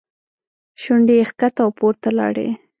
[0.81, 2.47] شونډې یې ښکته او پورته لاړې.